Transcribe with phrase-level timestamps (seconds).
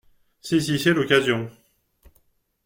[0.41, 1.47] Saisissez l’occasion.